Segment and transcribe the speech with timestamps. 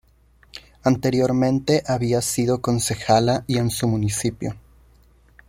[0.83, 4.55] Anteriormente había sido concejala y en su municipio.